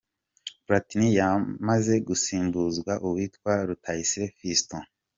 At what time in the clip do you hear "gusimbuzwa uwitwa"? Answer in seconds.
2.07-3.51